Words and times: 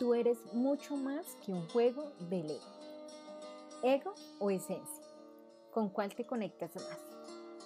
tú 0.00 0.14
eres 0.14 0.38
mucho 0.54 0.96
más 0.96 1.26
que 1.44 1.52
un 1.52 1.68
juego 1.68 2.10
del 2.30 2.52
ego. 2.52 2.60
¿Ego 3.82 4.14
o 4.38 4.50
esencia? 4.50 5.04
¿Con 5.70 5.90
cuál 5.90 6.14
te 6.14 6.24
conectas 6.24 6.74
más? 6.74 6.98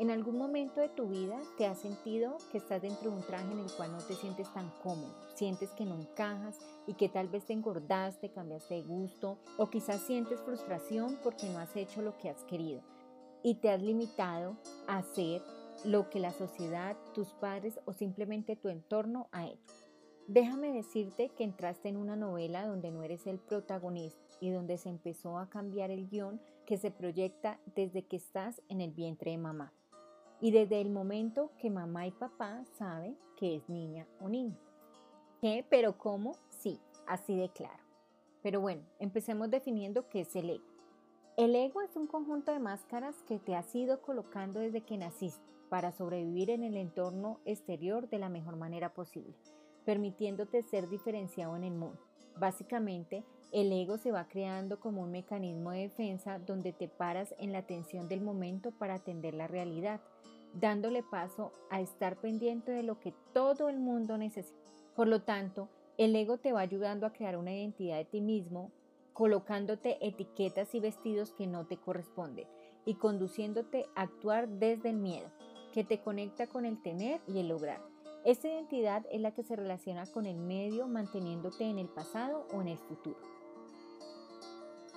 En 0.00 0.10
algún 0.10 0.36
momento 0.36 0.80
de 0.80 0.88
tu 0.88 1.06
vida 1.06 1.38
te 1.56 1.66
has 1.66 1.78
sentido 1.78 2.36
que 2.50 2.58
estás 2.58 2.82
dentro 2.82 3.10
de 3.10 3.16
un 3.16 3.22
traje 3.22 3.52
en 3.52 3.60
el 3.60 3.70
cual 3.70 3.92
no 3.92 3.98
te 3.98 4.16
sientes 4.16 4.52
tan 4.52 4.68
cómodo, 4.82 5.14
sientes 5.36 5.70
que 5.70 5.84
no 5.84 5.94
encajas 5.94 6.58
y 6.88 6.94
que 6.94 7.08
tal 7.08 7.28
vez 7.28 7.46
te 7.46 7.52
engordaste, 7.52 8.32
cambiaste 8.32 8.74
de 8.74 8.82
gusto 8.82 9.38
o 9.56 9.70
quizás 9.70 10.00
sientes 10.00 10.40
frustración 10.40 11.20
porque 11.22 11.48
no 11.48 11.60
has 11.60 11.76
hecho 11.76 12.02
lo 12.02 12.18
que 12.18 12.28
has 12.28 12.42
querido 12.42 12.82
y 13.44 13.54
te 13.54 13.70
has 13.70 13.80
limitado 13.80 14.56
a 14.88 14.98
hacer 14.98 15.42
lo 15.84 16.10
que 16.10 16.18
la 16.18 16.32
sociedad, 16.32 16.96
tus 17.14 17.28
padres 17.34 17.78
o 17.84 17.92
simplemente 17.92 18.56
tu 18.56 18.68
entorno 18.68 19.28
ha 19.30 19.46
hecho. 19.46 19.85
Déjame 20.28 20.72
decirte 20.72 21.28
que 21.28 21.44
entraste 21.44 21.88
en 21.88 21.96
una 21.96 22.16
novela 22.16 22.66
donde 22.66 22.90
no 22.90 23.04
eres 23.04 23.28
el 23.28 23.38
protagonista 23.38 24.20
y 24.40 24.50
donde 24.50 24.76
se 24.76 24.88
empezó 24.88 25.38
a 25.38 25.48
cambiar 25.48 25.92
el 25.92 26.08
guion 26.08 26.40
que 26.66 26.78
se 26.78 26.90
proyecta 26.90 27.60
desde 27.76 28.02
que 28.02 28.16
estás 28.16 28.60
en 28.68 28.80
el 28.80 28.90
vientre 28.90 29.30
de 29.30 29.38
mamá 29.38 29.72
y 30.40 30.50
desde 30.50 30.80
el 30.80 30.90
momento 30.90 31.52
que 31.58 31.70
mamá 31.70 32.06
y 32.06 32.10
papá 32.10 32.64
saben 32.76 33.16
que 33.36 33.54
es 33.54 33.68
niña 33.68 34.06
o 34.20 34.28
niño. 34.28 34.58
¿Qué? 35.40 35.64
¿Pero 35.70 35.96
cómo? 35.96 36.36
Sí, 36.48 36.80
así 37.06 37.36
de 37.36 37.48
claro. 37.50 37.84
Pero 38.42 38.60
bueno, 38.60 38.82
empecemos 38.98 39.48
definiendo 39.50 40.08
qué 40.08 40.22
es 40.22 40.34
el 40.34 40.50
ego. 40.50 40.64
El 41.36 41.54
ego 41.54 41.82
es 41.82 41.94
un 41.96 42.06
conjunto 42.06 42.52
de 42.52 42.58
máscaras 42.58 43.22
que 43.22 43.38
te 43.38 43.54
has 43.54 43.72
ido 43.74 44.02
colocando 44.02 44.60
desde 44.60 44.80
que 44.80 44.96
naciste 44.96 45.52
para 45.68 45.92
sobrevivir 45.92 46.50
en 46.50 46.64
el 46.64 46.76
entorno 46.76 47.40
exterior 47.44 48.08
de 48.08 48.18
la 48.18 48.28
mejor 48.28 48.56
manera 48.56 48.94
posible 48.94 49.34
permitiéndote 49.86 50.62
ser 50.62 50.90
diferenciado 50.90 51.56
en 51.56 51.64
el 51.64 51.72
mundo. 51.72 51.98
Básicamente, 52.38 53.24
el 53.52 53.72
ego 53.72 53.96
se 53.96 54.12
va 54.12 54.28
creando 54.28 54.78
como 54.80 55.02
un 55.02 55.12
mecanismo 55.12 55.70
de 55.70 55.82
defensa 55.82 56.38
donde 56.40 56.74
te 56.74 56.88
paras 56.88 57.34
en 57.38 57.52
la 57.52 57.62
tensión 57.62 58.08
del 58.08 58.20
momento 58.20 58.72
para 58.72 58.96
atender 58.96 59.32
la 59.32 59.46
realidad, 59.46 60.00
dándole 60.52 61.02
paso 61.02 61.52
a 61.70 61.80
estar 61.80 62.16
pendiente 62.16 62.72
de 62.72 62.82
lo 62.82 63.00
que 63.00 63.14
todo 63.32 63.70
el 63.70 63.78
mundo 63.78 64.18
necesita. 64.18 64.58
Por 64.94 65.06
lo 65.06 65.22
tanto, 65.22 65.70
el 65.96 66.14
ego 66.14 66.36
te 66.36 66.52
va 66.52 66.60
ayudando 66.60 67.06
a 67.06 67.12
crear 67.12 67.36
una 67.38 67.54
identidad 67.54 67.96
de 67.96 68.04
ti 68.04 68.20
mismo, 68.20 68.72
colocándote 69.14 69.96
etiquetas 70.06 70.74
y 70.74 70.80
vestidos 70.80 71.32
que 71.32 71.46
no 71.46 71.66
te 71.66 71.78
corresponden 71.78 72.46
y 72.84 72.94
conduciéndote 72.96 73.86
a 73.94 74.02
actuar 74.02 74.48
desde 74.48 74.90
el 74.90 74.96
miedo, 74.96 75.30
que 75.72 75.84
te 75.84 76.00
conecta 76.00 76.48
con 76.48 76.66
el 76.66 76.82
tener 76.82 77.20
y 77.26 77.38
el 77.38 77.48
lograr. 77.48 77.95
Esta 78.26 78.48
identidad 78.48 79.06
es 79.12 79.20
la 79.20 79.30
que 79.30 79.44
se 79.44 79.54
relaciona 79.54 80.04
con 80.04 80.26
el 80.26 80.36
medio 80.36 80.88
manteniéndote 80.88 81.62
en 81.62 81.78
el 81.78 81.86
pasado 81.86 82.48
o 82.52 82.60
en 82.60 82.66
el 82.66 82.78
futuro. 82.78 83.20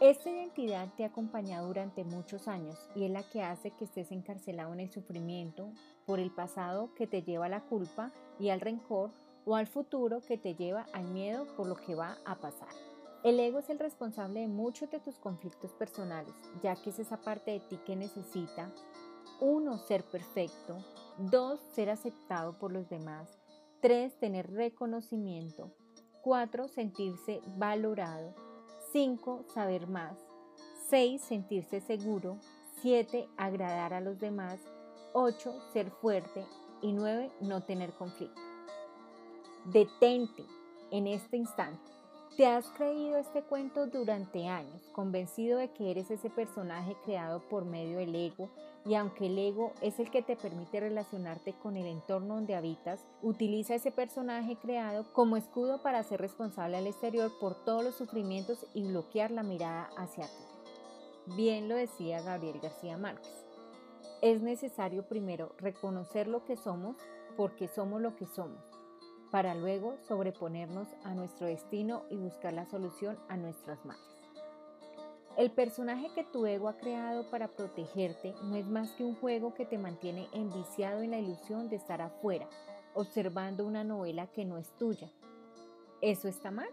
Esta 0.00 0.30
identidad 0.30 0.94
te 0.96 1.02
ha 1.02 1.08
acompañado 1.08 1.66
durante 1.66 2.04
muchos 2.04 2.46
años 2.46 2.78
y 2.94 3.04
es 3.04 3.10
la 3.10 3.28
que 3.28 3.42
hace 3.42 3.72
que 3.72 3.86
estés 3.86 4.12
encarcelado 4.12 4.72
en 4.74 4.78
el 4.78 4.92
sufrimiento 4.92 5.72
por 6.06 6.20
el 6.20 6.30
pasado 6.30 6.94
que 6.94 7.08
te 7.08 7.22
lleva 7.22 7.46
a 7.46 7.48
la 7.48 7.64
culpa 7.64 8.12
y 8.38 8.50
al 8.50 8.60
rencor 8.60 9.10
o 9.44 9.56
al 9.56 9.66
futuro 9.66 10.20
que 10.20 10.38
te 10.38 10.54
lleva 10.54 10.86
al 10.92 11.08
miedo 11.08 11.48
por 11.56 11.66
lo 11.66 11.74
que 11.74 11.96
va 11.96 12.18
a 12.26 12.36
pasar. 12.36 12.68
El 13.24 13.40
ego 13.40 13.58
es 13.58 13.68
el 13.70 13.80
responsable 13.80 14.42
de 14.42 14.46
muchos 14.46 14.88
de 14.92 15.00
tus 15.00 15.18
conflictos 15.18 15.72
personales, 15.72 16.32
ya 16.62 16.76
que 16.76 16.90
es 16.90 17.00
esa 17.00 17.16
parte 17.16 17.50
de 17.50 17.58
ti 17.58 17.76
que 17.84 17.96
necesita, 17.96 18.70
uno, 19.40 19.78
ser 19.78 20.04
perfecto, 20.04 20.78
2. 21.18 21.60
Ser 21.74 21.90
aceptado 21.90 22.58
por 22.58 22.72
los 22.72 22.88
demás. 22.88 23.38
3. 23.80 24.18
Tener 24.18 24.52
reconocimiento. 24.52 25.72
4. 26.22 26.68
Sentirse 26.68 27.40
valorado. 27.56 28.34
5. 28.92 29.44
Saber 29.54 29.86
más. 29.86 30.18
6. 30.88 31.22
Sentirse 31.22 31.80
seguro. 31.80 32.38
7. 32.82 33.28
Agradar 33.36 33.94
a 33.94 34.00
los 34.00 34.18
demás. 34.18 34.60
8. 35.14 35.54
Ser 35.72 35.90
fuerte. 35.90 36.44
Y 36.82 36.92
9. 36.92 37.30
No 37.40 37.62
tener 37.62 37.92
conflicto. 37.92 38.40
Detente 39.64 40.44
en 40.90 41.06
este 41.06 41.36
instante. 41.36 41.95
Te 42.36 42.44
has 42.46 42.68
creído 42.68 43.16
este 43.16 43.42
cuento 43.42 43.86
durante 43.86 44.46
años, 44.46 44.82
convencido 44.92 45.56
de 45.56 45.70
que 45.70 45.90
eres 45.90 46.10
ese 46.10 46.28
personaje 46.28 46.94
creado 47.02 47.40
por 47.48 47.64
medio 47.64 47.96
del 47.96 48.14
ego 48.14 48.50
y 48.84 48.94
aunque 48.94 49.28
el 49.28 49.38
ego 49.38 49.72
es 49.80 49.98
el 50.00 50.10
que 50.10 50.20
te 50.20 50.36
permite 50.36 50.78
relacionarte 50.78 51.54
con 51.54 51.78
el 51.78 51.86
entorno 51.86 52.34
donde 52.34 52.54
habitas, 52.54 53.06
utiliza 53.22 53.74
ese 53.74 53.90
personaje 53.90 54.58
creado 54.60 55.10
como 55.14 55.38
escudo 55.38 55.80
para 55.80 56.02
ser 56.02 56.20
responsable 56.20 56.76
al 56.76 56.86
exterior 56.86 57.32
por 57.40 57.54
todos 57.64 57.82
los 57.82 57.94
sufrimientos 57.94 58.66
y 58.74 58.86
bloquear 58.86 59.30
la 59.30 59.42
mirada 59.42 59.88
hacia 59.96 60.26
ti. 60.26 61.34
Bien 61.36 61.70
lo 61.70 61.74
decía 61.74 62.20
Gabriel 62.20 62.60
García 62.60 62.98
Márquez. 62.98 63.46
Es 64.20 64.42
necesario 64.42 65.08
primero 65.08 65.54
reconocer 65.56 66.28
lo 66.28 66.44
que 66.44 66.58
somos 66.58 66.96
porque 67.34 67.66
somos 67.66 68.02
lo 68.02 68.14
que 68.14 68.26
somos 68.26 68.75
para 69.30 69.54
luego 69.54 69.96
sobreponernos 70.06 70.88
a 71.04 71.14
nuestro 71.14 71.46
destino 71.46 72.04
y 72.10 72.16
buscar 72.16 72.52
la 72.52 72.66
solución 72.66 73.18
a 73.28 73.36
nuestras 73.36 73.84
males. 73.84 74.02
El 75.36 75.50
personaje 75.50 76.08
que 76.14 76.24
tu 76.24 76.46
ego 76.46 76.68
ha 76.68 76.78
creado 76.78 77.28
para 77.28 77.48
protegerte 77.48 78.34
no 78.44 78.56
es 78.56 78.66
más 78.66 78.90
que 78.92 79.04
un 79.04 79.14
juego 79.16 79.52
que 79.52 79.66
te 79.66 79.76
mantiene 79.76 80.28
enviciado 80.32 81.02
en 81.02 81.10
la 81.10 81.18
ilusión 81.18 81.68
de 81.68 81.76
estar 81.76 82.00
afuera, 82.00 82.48
observando 82.94 83.66
una 83.66 83.84
novela 83.84 84.28
que 84.28 84.46
no 84.46 84.56
es 84.56 84.70
tuya. 84.78 85.10
¿Eso 86.00 86.28
está 86.28 86.50
mal? 86.50 86.68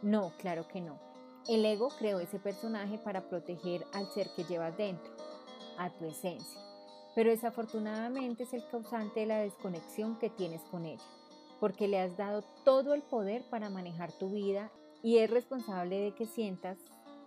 No, 0.00 0.32
claro 0.38 0.68
que 0.68 0.80
no. 0.80 1.00
El 1.48 1.64
ego 1.64 1.88
creó 1.98 2.20
ese 2.20 2.38
personaje 2.38 2.98
para 2.98 3.28
proteger 3.28 3.84
al 3.92 4.06
ser 4.06 4.28
que 4.36 4.44
llevas 4.44 4.76
dentro, 4.76 5.10
a 5.76 5.90
tu 5.90 6.04
esencia, 6.04 6.60
pero 7.16 7.30
desafortunadamente 7.30 8.44
es 8.44 8.52
el 8.52 8.64
causante 8.68 9.20
de 9.20 9.26
la 9.26 9.38
desconexión 9.38 10.18
que 10.18 10.30
tienes 10.30 10.62
con 10.70 10.84
ella 10.84 11.04
porque 11.60 11.88
le 11.88 12.00
has 12.00 12.16
dado 12.16 12.42
todo 12.64 12.94
el 12.94 13.02
poder 13.02 13.42
para 13.50 13.70
manejar 13.70 14.12
tu 14.12 14.30
vida 14.30 14.70
y 15.02 15.18
es 15.18 15.30
responsable 15.30 15.98
de 16.00 16.14
que 16.14 16.26
sientas 16.26 16.78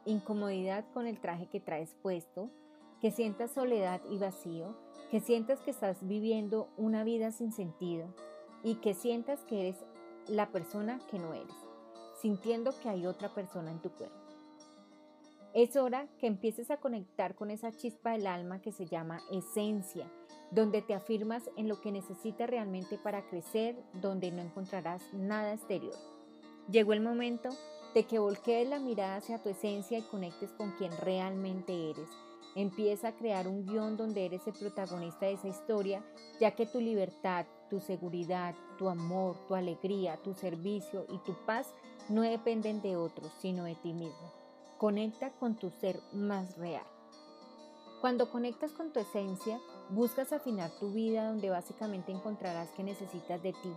incomodidad 0.05 0.85
con 0.93 1.07
el 1.07 1.19
traje 1.19 1.47
que 1.47 1.59
traes 1.59 1.95
puesto, 2.01 2.49
que 3.01 3.11
sientas 3.11 3.51
soledad 3.51 4.01
y 4.09 4.17
vacío, 4.17 4.75
que 5.09 5.19
sientas 5.19 5.59
que 5.59 5.71
estás 5.71 5.97
viviendo 6.07 6.69
una 6.77 7.03
vida 7.03 7.31
sin 7.31 7.51
sentido 7.51 8.07
y 8.63 8.75
que 8.75 8.93
sientas 8.93 9.43
que 9.45 9.61
eres 9.61 9.77
la 10.27 10.51
persona 10.51 11.01
que 11.09 11.19
no 11.19 11.33
eres, 11.33 11.55
sintiendo 12.21 12.71
que 12.81 12.89
hay 12.89 13.05
otra 13.05 13.33
persona 13.33 13.71
en 13.71 13.81
tu 13.81 13.89
cuerpo. 13.89 14.15
Es 15.53 15.75
hora 15.75 16.07
que 16.17 16.27
empieces 16.27 16.71
a 16.71 16.77
conectar 16.77 17.35
con 17.35 17.51
esa 17.51 17.71
chispa 17.71 18.11
del 18.11 18.27
alma 18.27 18.61
que 18.61 18.71
se 18.71 18.85
llama 18.85 19.21
esencia 19.31 20.09
donde 20.51 20.81
te 20.81 20.93
afirmas 20.93 21.49
en 21.55 21.67
lo 21.67 21.81
que 21.81 21.91
necesitas 21.91 22.49
realmente 22.49 22.97
para 22.97 23.27
crecer, 23.27 23.75
donde 23.93 24.31
no 24.31 24.41
encontrarás 24.41 25.01
nada 25.13 25.53
exterior. 25.53 25.95
Llegó 26.69 26.93
el 26.93 27.01
momento 27.01 27.49
de 27.93 28.03
que 28.03 28.19
volquees 28.19 28.69
la 28.69 28.79
mirada 28.79 29.17
hacia 29.17 29.41
tu 29.41 29.49
esencia 29.49 29.97
y 29.97 30.03
conectes 30.03 30.51
con 30.51 30.71
quien 30.71 30.91
realmente 30.97 31.89
eres. 31.89 32.09
Empieza 32.55 33.09
a 33.09 33.15
crear 33.15 33.47
un 33.47 33.65
guion 33.65 33.95
donde 33.95 34.25
eres 34.25 34.45
el 34.45 34.53
protagonista 34.53 35.25
de 35.25 35.33
esa 35.33 35.47
historia, 35.47 36.03
ya 36.39 36.51
que 36.51 36.65
tu 36.65 36.81
libertad, 36.81 37.45
tu 37.69 37.79
seguridad, 37.79 38.53
tu 38.77 38.89
amor, 38.89 39.37
tu 39.47 39.55
alegría, 39.55 40.17
tu 40.17 40.33
servicio 40.33 41.05
y 41.09 41.17
tu 41.19 41.33
paz 41.45 41.73
no 42.09 42.21
dependen 42.23 42.81
de 42.81 42.97
otros, 42.97 43.31
sino 43.39 43.63
de 43.63 43.75
ti 43.75 43.93
mismo. 43.93 44.33
Conecta 44.77 45.31
con 45.31 45.55
tu 45.55 45.69
ser 45.69 46.01
más 46.11 46.57
real. 46.57 46.85
Cuando 48.01 48.31
conectas 48.31 48.71
con 48.71 48.91
tu 48.91 48.99
esencia, 48.99 49.59
Buscas 49.91 50.31
afinar 50.31 50.71
tu 50.79 50.91
vida 50.91 51.27
donde 51.27 51.49
básicamente 51.49 52.13
encontrarás 52.13 52.69
que 52.71 52.81
necesitas 52.81 53.43
de 53.43 53.51
ti, 53.51 53.73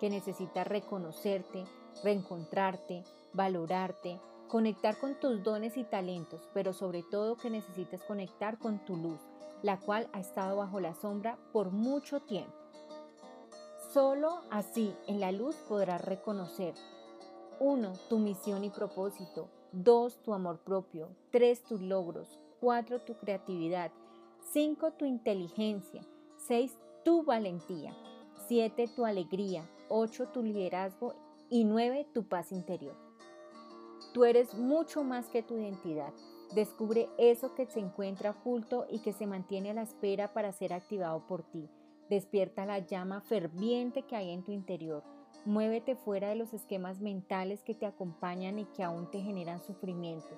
que 0.00 0.08
necesitas 0.08 0.66
reconocerte, 0.66 1.64
reencontrarte, 2.02 3.04
valorarte, 3.34 4.18
conectar 4.48 4.98
con 4.98 5.20
tus 5.20 5.42
dones 5.42 5.76
y 5.76 5.84
talentos, 5.84 6.48
pero 6.54 6.72
sobre 6.72 7.02
todo 7.02 7.36
que 7.36 7.50
necesitas 7.50 8.02
conectar 8.04 8.58
con 8.58 8.78
tu 8.86 8.96
luz, 8.96 9.20
la 9.62 9.78
cual 9.78 10.08
ha 10.14 10.20
estado 10.20 10.56
bajo 10.56 10.80
la 10.80 10.94
sombra 10.94 11.36
por 11.52 11.70
mucho 11.70 12.20
tiempo. 12.20 12.54
Solo 13.92 14.40
así 14.50 14.96
en 15.08 15.20
la 15.20 15.30
luz 15.30 15.56
podrás 15.68 16.02
reconocer 16.02 16.72
1. 17.58 17.92
Tu 18.08 18.18
misión 18.18 18.64
y 18.64 18.70
propósito. 18.70 19.48
2. 19.72 20.22
Tu 20.22 20.32
amor 20.32 20.58
propio. 20.60 21.10
3. 21.32 21.64
Tus 21.64 21.82
logros. 21.82 22.40
4. 22.60 23.00
Tu 23.00 23.14
creatividad. 23.18 23.90
5. 24.52 24.94
Tu 24.94 25.04
inteligencia. 25.04 26.02
6. 26.48 26.76
Tu 27.04 27.22
valentía. 27.22 27.96
7. 28.48 28.88
Tu 28.96 29.04
alegría. 29.04 29.70
8. 29.88 30.28
Tu 30.32 30.42
liderazgo. 30.42 31.14
Y 31.48 31.62
9. 31.62 32.08
Tu 32.12 32.24
paz 32.24 32.50
interior. 32.50 32.96
Tú 34.12 34.24
eres 34.24 34.54
mucho 34.54 35.04
más 35.04 35.28
que 35.28 35.44
tu 35.44 35.56
identidad. 35.56 36.12
Descubre 36.52 37.08
eso 37.16 37.54
que 37.54 37.66
se 37.66 37.78
encuentra 37.78 38.32
oculto 38.32 38.86
y 38.90 38.98
que 38.98 39.12
se 39.12 39.28
mantiene 39.28 39.70
a 39.70 39.74
la 39.74 39.82
espera 39.82 40.32
para 40.32 40.50
ser 40.50 40.72
activado 40.72 41.24
por 41.28 41.44
ti. 41.44 41.68
Despierta 42.08 42.66
la 42.66 42.80
llama 42.80 43.20
ferviente 43.20 44.02
que 44.02 44.16
hay 44.16 44.30
en 44.30 44.42
tu 44.42 44.50
interior. 44.50 45.04
Muévete 45.44 45.94
fuera 45.94 46.30
de 46.30 46.34
los 46.34 46.52
esquemas 46.52 47.00
mentales 47.00 47.62
que 47.62 47.76
te 47.76 47.86
acompañan 47.86 48.58
y 48.58 48.64
que 48.64 48.82
aún 48.82 49.08
te 49.12 49.20
generan 49.20 49.62
sufrimiento. 49.62 50.36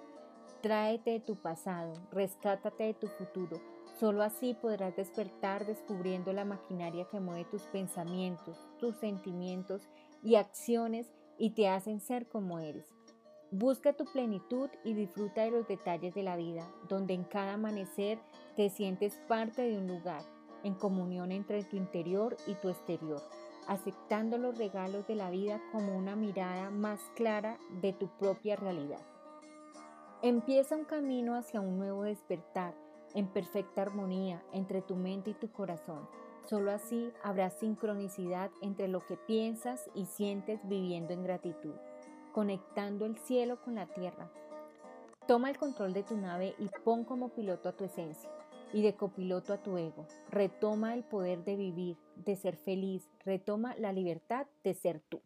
Tráete 0.60 1.12
de 1.12 1.20
tu 1.20 1.36
pasado, 1.36 1.94
rescátate 2.12 2.84
de 2.84 2.94
tu 2.94 3.06
futuro. 3.08 3.58
Solo 3.98 4.22
así 4.22 4.54
podrás 4.54 4.96
despertar 4.96 5.66
descubriendo 5.66 6.32
la 6.32 6.44
maquinaria 6.44 7.06
que 7.10 7.20
mueve 7.20 7.44
tus 7.44 7.62
pensamientos, 7.64 8.58
tus 8.78 8.96
sentimientos 8.96 9.88
y 10.22 10.36
acciones 10.36 11.12
y 11.38 11.50
te 11.50 11.68
hacen 11.68 12.00
ser 12.00 12.26
como 12.28 12.58
eres. 12.58 12.88
Busca 13.50 13.92
tu 13.92 14.04
plenitud 14.06 14.70
y 14.82 14.94
disfruta 14.94 15.42
de 15.42 15.50
los 15.50 15.68
detalles 15.68 16.14
de 16.14 16.22
la 16.22 16.36
vida, 16.36 16.66
donde 16.88 17.14
en 17.14 17.24
cada 17.24 17.54
amanecer 17.54 18.18
te 18.56 18.70
sientes 18.70 19.14
parte 19.28 19.62
de 19.62 19.76
un 19.76 19.86
lugar, 19.86 20.22
en 20.64 20.74
comunión 20.74 21.32
entre 21.32 21.62
tu 21.64 21.76
interior 21.76 22.36
y 22.46 22.54
tu 22.54 22.70
exterior 22.70 23.20
aceptando 23.66 24.38
los 24.38 24.58
regalos 24.58 25.06
de 25.06 25.14
la 25.14 25.30
vida 25.30 25.60
como 25.70 25.96
una 25.96 26.16
mirada 26.16 26.70
más 26.70 27.00
clara 27.14 27.58
de 27.80 27.92
tu 27.92 28.08
propia 28.18 28.56
realidad. 28.56 29.00
Empieza 30.22 30.76
un 30.76 30.84
camino 30.84 31.34
hacia 31.34 31.60
un 31.60 31.78
nuevo 31.78 32.04
despertar 32.04 32.74
en 33.14 33.26
perfecta 33.26 33.82
armonía 33.82 34.42
entre 34.52 34.82
tu 34.82 34.96
mente 34.96 35.30
y 35.30 35.34
tu 35.34 35.50
corazón. 35.50 36.08
Solo 36.44 36.72
así 36.72 37.12
habrá 37.22 37.50
sincronicidad 37.50 38.50
entre 38.60 38.88
lo 38.88 39.00
que 39.00 39.16
piensas 39.16 39.88
y 39.94 40.06
sientes 40.06 40.60
viviendo 40.68 41.12
en 41.12 41.22
gratitud, 41.22 41.74
conectando 42.32 43.06
el 43.06 43.16
cielo 43.18 43.60
con 43.62 43.76
la 43.76 43.86
tierra. 43.86 44.30
Toma 45.26 45.50
el 45.50 45.56
control 45.56 45.92
de 45.92 46.02
tu 46.02 46.16
nave 46.16 46.54
y 46.58 46.68
pon 46.84 47.04
como 47.04 47.28
piloto 47.28 47.68
a 47.68 47.76
tu 47.76 47.84
esencia 47.84 48.30
y 48.72 48.82
de 48.82 48.94
copiloto 48.94 49.52
a 49.52 49.62
tu 49.62 49.76
ego. 49.76 50.06
Retoma 50.30 50.94
el 50.94 51.04
poder 51.04 51.44
de 51.44 51.56
vivir, 51.56 51.96
de 52.16 52.36
ser 52.36 52.56
feliz, 52.56 53.08
retoma 53.24 53.74
la 53.78 53.92
libertad 53.92 54.46
de 54.64 54.74
ser 54.74 55.00
tú. 55.08 55.20